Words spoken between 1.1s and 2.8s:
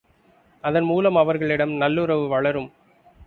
அவர்களிடம் நல்லுறவு வளரும்.